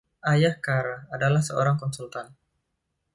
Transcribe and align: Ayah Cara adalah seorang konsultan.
Ayah 0.31 0.57
Cara 0.67 0.97
adalah 1.15 1.41
seorang 1.49 1.77
konsultan. 1.83 2.27